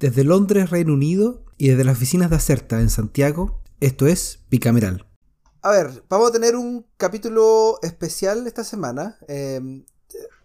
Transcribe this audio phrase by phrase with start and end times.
[0.00, 5.06] Desde Londres, Reino Unido, y desde las oficinas de Acerta en Santiago, esto es Bicameral.
[5.60, 9.84] A ver, vamos a tener un capítulo especial esta semana, em,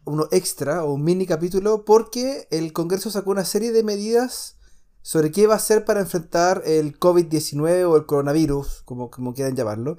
[0.03, 4.57] uno extra o un mini capítulo, porque el Congreso sacó una serie de medidas
[5.01, 9.95] sobre qué va a hacer para enfrentar el COVID-19 o el coronavirus, como, quieran llamarlo.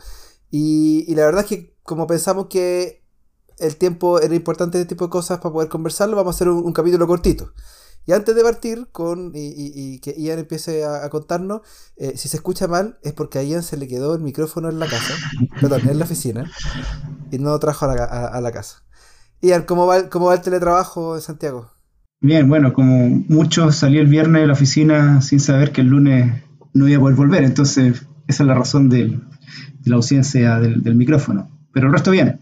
[0.51, 3.07] Y, la verdad es que como pensamos que
[3.57, 6.75] el tiempo era importante este tipo de cosas para poder conversarlo, vamos a hacer un
[6.75, 7.55] capítulo cortito.
[8.07, 11.63] Y antes de partir con y, que Ian empiece a, contarnos,
[11.97, 14.79] eh, si se escucha mal es porque a Ian se le quedó el micrófono en
[14.79, 15.15] la casa,
[15.61, 16.51] perdón, en la oficina,
[17.33, 18.85] y no lo trajo a la, casa.
[19.43, 21.71] Ian, ¿cómo va, ¿cómo va el teletrabajo en Santiago?
[22.21, 26.45] Bien, bueno, como muchos salí el viernes de la oficina sin saber que el lunes
[26.75, 29.19] no iba a poder volver, entonces esa es la razón de
[29.85, 31.51] la ausencia del, del micrófono.
[31.73, 32.39] Pero el resto viene,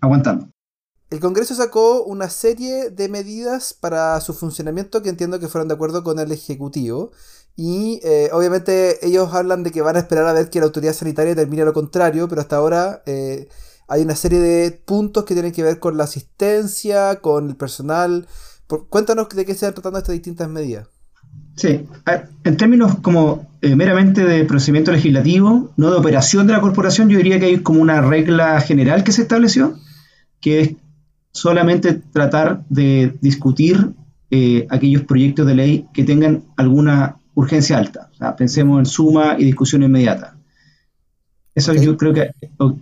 [0.00, 0.50] aguantando.
[1.08, 5.74] El Congreso sacó una serie de medidas para su funcionamiento que entiendo que fueron de
[5.74, 7.12] acuerdo con el Ejecutivo.
[7.54, 10.92] Y eh, obviamente ellos hablan de que van a esperar a ver que la autoridad
[10.92, 13.48] sanitaria termine lo contrario, pero hasta ahora eh,
[13.88, 18.26] hay una serie de puntos que tienen que ver con la asistencia, con el personal.
[18.90, 20.88] cuéntanos de qué se están tratando estas distintas medidas.
[21.54, 21.86] Sí,
[22.44, 27.16] en términos como eh, meramente de procedimiento legislativo, no de operación de la corporación, yo
[27.16, 29.78] diría que hay como una regla general que se estableció,
[30.40, 30.70] que es
[31.36, 33.90] solamente tratar de discutir
[34.30, 38.08] eh, aquellos proyectos de ley que tengan alguna urgencia alta.
[38.36, 40.34] pensemos en suma y discusión inmediata.
[41.54, 42.30] Eso yo creo que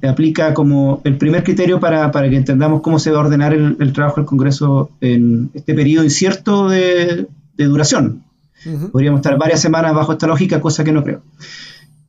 [0.06, 4.16] aplica como el primer criterio para, que entendamos cómo se va a ordenar el, trabajo
[4.16, 8.24] del Congreso en este periodo incierto de, duración.
[8.91, 11.22] Podríamos estar varias semanas bajo esta lógica, cosa que no creo.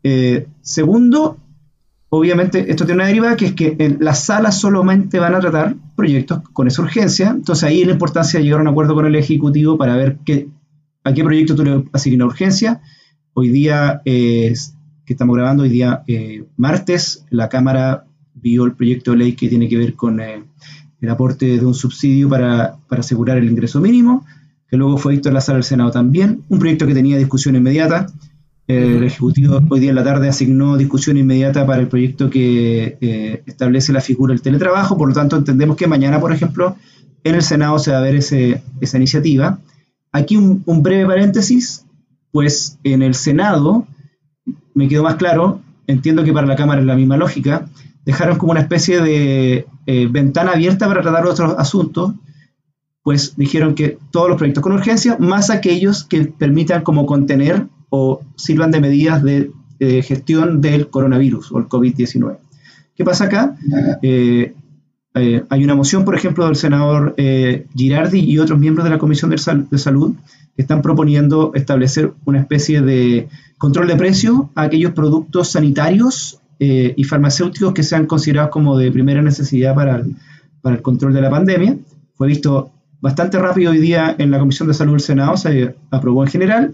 [0.02, 1.38] Eh, segundo,
[2.10, 5.76] obviamente esto tiene una derivada que es que en las salas solamente van a tratar
[5.96, 9.16] proyectos con esa urgencia, entonces ahí la importancia de llegar a un acuerdo con el
[9.16, 10.48] Ejecutivo para ver qué,
[11.04, 12.82] a qué proyecto tú le asignas urgencia.
[13.34, 14.02] Hoy día,
[15.06, 19.48] que estamos grabando, hoy día eh, martes, la Cámara vio el proyecto de ley que
[19.48, 20.44] tiene que ver con eh,
[21.02, 24.26] el aporte de un subsidio para, para asegurar el ingreso mínimo,
[24.68, 27.56] que luego fue visto en la sala del Senado también, un proyecto que tenía discusión
[27.56, 28.08] inmediata,
[28.68, 33.44] el Ejecutivo hoy día en la tarde asignó discusión inmediata para el proyecto que eh,
[33.46, 36.76] establece la figura del teletrabajo, por lo tanto entendemos que mañana, por ejemplo,
[37.24, 39.60] en el Senado se va a ver esa iniciativa.
[40.12, 41.86] Aquí un, breve paréntesis,
[42.32, 43.88] pues en el Senado,
[44.74, 47.68] me quedó más claro, entiendo que para la Cámara es la misma lógica,
[48.04, 52.14] dejaron como una especie de eh, ventana abierta para tratar otros asuntos,
[53.04, 57.68] pues dijeron que todos los proyectos con urgencia, más aquellos que permitan como contener
[57.98, 59.52] o sirvan de medidas de,
[60.04, 62.38] gestión del coronavirus o el COVID-19.
[62.96, 63.58] ¿Qué pasa acá?
[64.02, 64.54] Eh,
[65.14, 68.98] eh, hay una moción, por ejemplo, del senador eh, Girardi y otros miembros de la
[68.98, 70.16] Comisión de, Salud
[70.56, 77.04] que están proponiendo establecer una especie de control de precio a aquellos productos sanitarios y
[77.04, 80.16] farmacéuticos que sean considerados como de primera necesidad para el,
[80.62, 81.78] para el control de la pandemia.
[82.16, 86.24] Fue visto bastante rápido hoy día en la Comisión de Salud del Senado, se aprobó
[86.24, 86.74] en general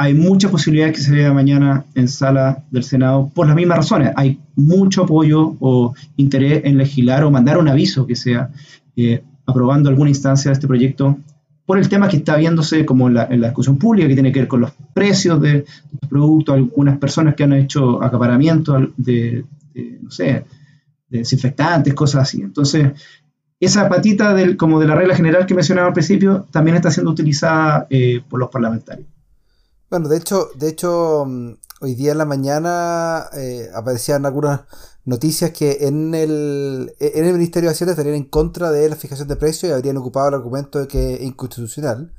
[0.00, 4.14] hay muchas posibilidades que se vea mañana en sala del Senado por las mismas razones.
[4.16, 8.48] Hay mucho apoyo o interés en legislar o mandar un aviso que sea
[8.96, 11.18] eh, aprobando alguna instancia de este proyecto
[11.66, 14.48] por el tema que está viéndose como en la, discusión pública, que tiene que ver
[14.48, 15.66] con los precios de,
[16.00, 19.44] los productos, algunas personas que han hecho acaparamiento de,
[20.00, 20.46] no sé,
[21.10, 22.40] de desinfectantes, cosas así.
[22.40, 22.92] Entonces,
[23.60, 27.10] esa patita del, como de la regla general que mencionaba al principio también está siendo
[27.10, 29.06] utilizada eh, por los parlamentarios.
[29.90, 34.60] Bueno, de hecho, de hecho, mm, hoy día en la mañana eh, aparecían algunas
[35.04, 38.94] noticias que en el, e, en el Ministerio de Hacienda estarían en contra de la
[38.94, 42.14] fijación de precios y habrían ocupado el argumento de que es inconstitucional.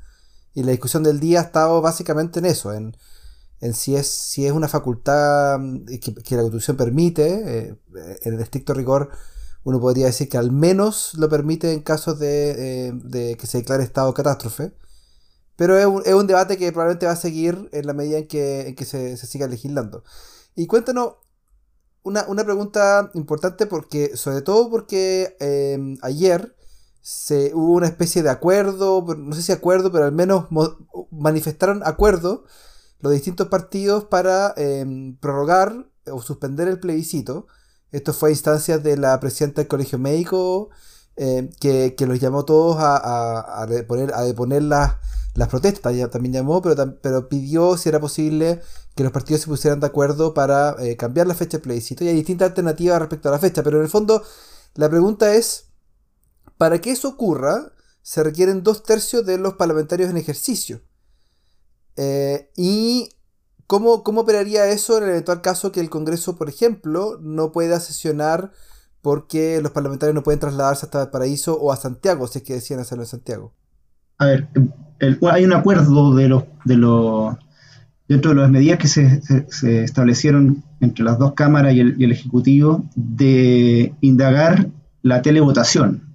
[0.54, 2.94] Y la discusión del día ha estado básicamente en eso, en,
[3.60, 7.78] en si, es, si es una facultad mm, que, la Constitución permite, eh,
[8.22, 9.10] en el estricto rigor
[9.64, 13.58] uno podría decir que al menos lo permite en casos de, eh, de que se
[13.58, 14.72] declare estado catástrofe
[15.62, 19.16] pero es un, debate que probablemente va a seguir en la medida en que, se,
[19.16, 20.02] siga legislando.
[20.56, 21.18] Y cuéntanos
[22.02, 26.56] una, pregunta importante porque, sobre todo porque em, ayer
[27.00, 30.48] se, hubo una especie de acuerdo, no sé si acuerdo, pero al menos
[31.12, 32.42] manifestaron acuerdo
[32.98, 37.46] los distintos partidos para em, prorrogar o suspender el plebiscito.
[37.92, 40.70] Esto fue a instancias de la presidenta del Colegio Médico,
[41.16, 44.96] em, que, los llamó todos a, deponer, las
[45.34, 48.60] las protestas, también llamó, pero, pidió si era posible
[48.94, 52.04] que los partidos se pusieran de acuerdo para eh, cambiar la fecha del plebiscito.
[52.04, 54.22] Y hay distintas alternativas respecto a la fecha, pero en el fondo
[54.74, 55.68] la pregunta es,
[56.58, 57.72] para que eso ocurra,
[58.02, 60.82] se requieren dos tercios de los parlamentarios en ejercicio.
[61.96, 63.10] Eh, y
[63.66, 67.80] ¿cómo, ¿cómo operaría eso en el eventual caso que el Congreso, por ejemplo, no pueda
[67.80, 68.52] sesionar
[69.02, 72.80] porque los parlamentarios no pueden trasladarse hasta Paraíso o a Santiago, si es que decían
[72.80, 73.52] hacerlo en Santiago?
[74.18, 74.48] A ver,
[75.30, 77.36] hay un acuerdo de los, de los
[78.08, 79.20] dentro de las medidas que se,
[79.84, 84.68] establecieron entre las dos cámaras y el, Ejecutivo de indagar
[85.02, 86.14] la televotación.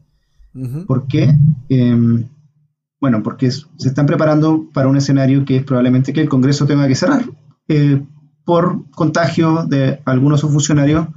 [0.87, 1.35] ¿Por qué?
[1.69, 2.25] Em,
[2.99, 6.87] bueno, porque se están preparando para un escenario que es probablemente que el Congreso tenga
[6.87, 7.25] que cerrar
[7.67, 8.01] eh,
[8.43, 11.07] por contagio de algunos funcionarios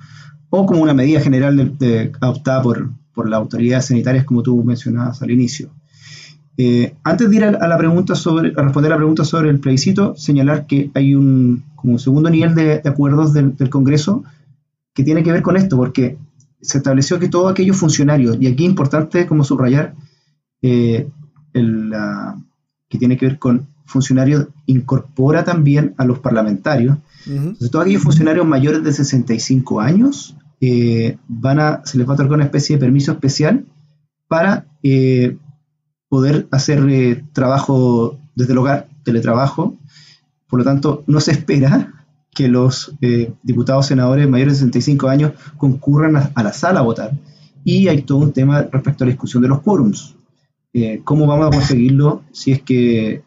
[0.50, 5.22] o como una medida general de, adoptada por, por las autoridades sanitarias, como tú mencionabas
[5.22, 5.70] al inicio.
[6.56, 9.60] Eh, antes de ir a, la pregunta sobre, a responder a la pregunta sobre el
[9.60, 14.24] plebiscito, señalar que hay un, como segundo nivel de, acuerdos del, Congreso
[14.92, 16.18] que tiene que ver con esto, porque
[16.60, 19.94] se estableció que todos aquellos funcionarios, y aquí es importante como subrayar,
[20.60, 21.08] eh,
[21.52, 26.98] que tiene que ver con funcionarios, incorpora también a los parlamentarios.
[27.26, 32.14] Entonces, todos aquellos funcionarios mayores de 65 años eh, van a, se les va a
[32.14, 33.64] otorgar una especie de permiso especial
[34.28, 34.66] para
[36.10, 39.78] poder hacer eh, trabajo desde el hogar, teletrabajo.
[40.48, 42.04] Por lo tanto, no se espera
[42.34, 47.12] que los eh, diputados senadores mayores de 65 años concurran a, la sala a votar.
[47.64, 50.16] Y hay todo un tema respecto a la discusión de los quórums.
[50.72, 53.22] Eh, ¿Cómo vamos a conseguirlo si es que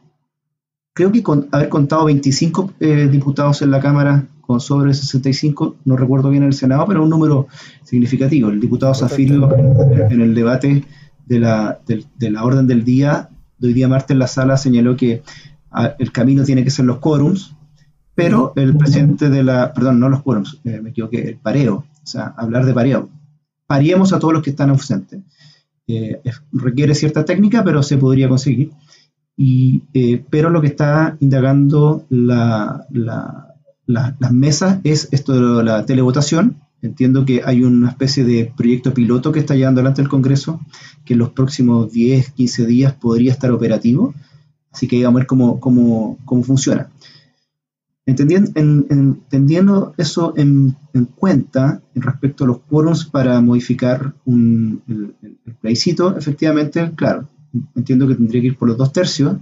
[0.93, 2.73] creo que con haber contado 25
[3.09, 7.47] diputados en la Cámara con sobre 65, no recuerdo bien el Senado, pero un número
[7.83, 8.49] significativo.
[8.49, 10.83] El diputado Zafirio en el debate
[11.25, 14.97] de la, de, la orden del día de hoy día martes en la sala señaló
[14.97, 15.23] que
[15.71, 17.55] ah, el camino tiene que ser los quórums,
[18.13, 22.05] pero el presidente de la, perdón, no los quórums, eh, me equivoqué, el pareo, o
[22.05, 23.09] sea, hablar de pareo.
[23.65, 25.21] Pariemos a todos los que están ausentes.
[25.87, 28.71] Eh, requiere cierta técnica, pero se podría conseguir.
[29.35, 32.85] Y, eh, pero lo que está indagando la,
[33.85, 39.31] las mesas es esto de la televotación, Entiendo que hay una especie de proyecto piloto
[39.31, 40.59] que está llevando adelante el Congreso,
[41.05, 44.13] que en los próximos 10, 15 días podría estar operativo.
[44.69, 46.89] Así que vamos a ver cómo, cómo, cómo funciona.
[48.05, 50.75] Entendiendo, entendiendo eso en,
[51.15, 57.29] cuenta en respecto a los quórums para modificar un, el, plebiscito, efectivamente, claro,
[57.77, 59.37] entiendo que tendría que ir por los dos tercios.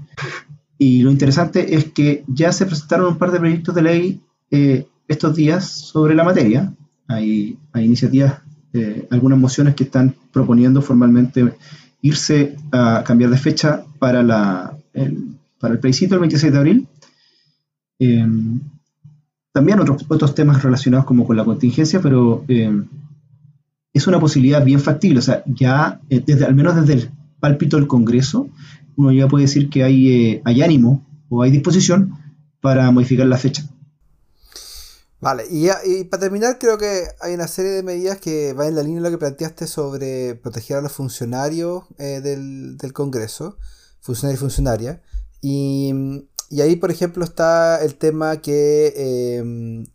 [0.77, 4.21] Y lo interesante es que ya se presentaron un par de proyectos de ley
[4.51, 6.73] eh, estos días sobre la materia,
[7.07, 8.41] hay, iniciativas,
[8.73, 11.53] eh, algunas mociones que están proponiendo formalmente
[12.01, 14.19] irse a cambiar de fecha para,
[14.93, 16.87] el, para el plebiscito el 26 de abril.
[17.99, 18.27] Eh,
[19.53, 22.45] también otros, otros temas relacionados como con la contingencia, pero
[23.93, 25.19] es una posibilidad bien factible.
[25.19, 27.09] O sea, ya desde, al menos desde el
[27.39, 28.49] pálpito del Congreso,
[28.95, 32.13] uno ya puede decir que hay ánimo o hay disposición
[32.61, 33.70] para modificar la fecha.
[35.21, 38.81] Vale, y, para terminar creo que hay una serie de medidas que van en la
[38.81, 43.59] línea de lo que planteaste sobre proteger a los funcionarios eh, del, Congreso,
[43.99, 44.99] funcionarios y funcionarias.
[45.39, 45.93] Y,
[46.59, 49.85] ahí, por ejemplo, está el tema que em,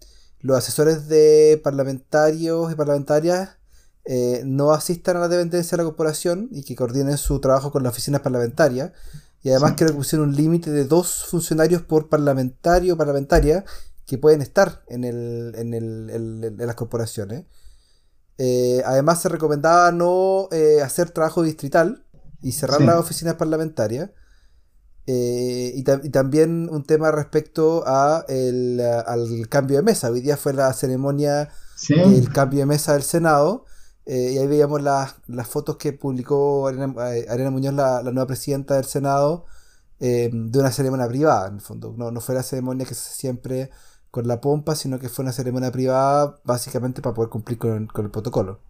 [0.43, 3.57] los asesores de parlamentarios y parlamentarias
[4.05, 7.83] eh, no asistan a la dependencia de la corporación y que coordinen su trabajo con
[7.83, 8.93] las oficinas parlamentarias.
[9.43, 13.65] Y además creo que pusieron un límite de dos funcionarios por parlamentario o parlamentaria
[14.07, 17.45] que pueden estar en, el, en, el, en, las corporaciones.
[18.39, 22.05] Eh, además se recomendaba no eh, hacer trabajo distrital
[22.41, 24.11] y cerrar las oficinas parlamentarias.
[25.09, 30.11] Eh, y, también un tema respecto a el, al cambio de mesa.
[30.11, 31.51] Hoy día fue la ceremonia
[31.89, 33.65] del cambio de mesa del Senado.
[34.07, 35.17] y ahí veíamos las,
[35.49, 39.47] fotos que publicó Arena, Muñoz, la, la, nueva presidenta del Senado,
[39.99, 41.95] de una ceremonia privada, en el fondo.
[41.97, 43.71] No, no fue la ceremonia que se siempre
[44.17, 48.11] con la pompa, sino que fue una ceremonia privada básicamente para poder cumplir con, el
[48.11, 48.61] protocolo.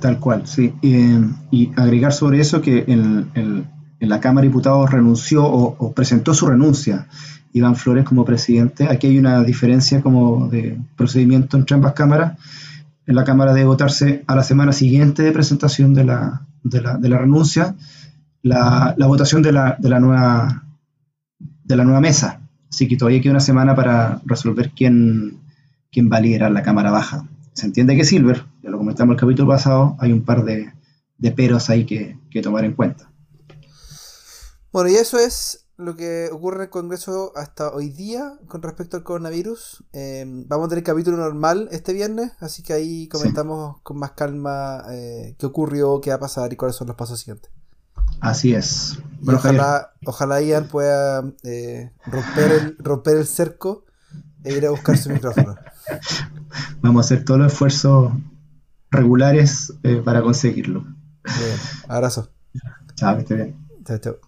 [0.00, 0.72] Tal cual, sí.
[0.80, 3.66] y agregar sobre eso que en,
[3.98, 7.08] la Cámara de Diputados renunció o, presentó su renuncia
[7.52, 8.88] Iván Flores como presidente.
[8.88, 12.38] Aquí hay una diferencia como de procedimiento entre ambas cámaras.
[13.04, 16.46] En la Cámara debe votarse a la semana siguiente de presentación de la
[17.18, 17.74] renuncia
[18.42, 20.62] la, la votación de la, de la nueva
[21.64, 22.37] de la nueva mesa.
[22.70, 25.40] Así que todavía queda una semana para resolver quién,
[25.90, 27.28] quién va a liderar la Cámara Baja.
[27.54, 30.72] Se entiende que Silver, ya lo comentamos el capítulo pasado, hay un par de,
[31.32, 33.10] peros ahí que, tomar en cuenta.
[34.72, 38.96] Bueno, y eso es lo que ocurre en el Congreso hasta hoy día con respecto
[38.96, 39.84] al coronavirus.
[39.92, 44.84] Em, vamos a tener capítulo normal este viernes, así que ahí comentamos con más calma
[44.90, 47.50] eh, qué ocurrió, qué va a pasar y cuáles son los pasos siguientes.
[48.20, 48.98] Así es.
[49.20, 53.84] Y ojalá, ojalá Ian pueda eh, romper, el, romper el cerco
[54.44, 55.56] e ir a buscar su micrófono.
[56.80, 58.12] Vamos a hacer todos los esfuerzos
[58.90, 60.84] regulares eh, para conseguirlo.
[61.24, 61.58] Bien,
[61.88, 62.30] abrazo.
[62.94, 63.68] Chao, que esté bien.
[63.84, 64.27] Chao, chao.